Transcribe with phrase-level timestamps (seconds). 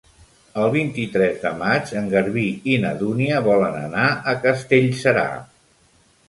[0.61, 5.29] El vint-i-tres de maig en Garbí i na Dúnia volen anar a Castellserà.